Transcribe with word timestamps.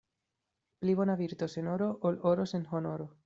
Pli 0.83 0.95
bona 0.99 1.17
virto 1.19 1.49
sen 1.55 1.71
oro, 1.75 1.91
ol 2.11 2.19
oro 2.33 2.49
sen 2.55 2.67
honoro. 2.73 3.11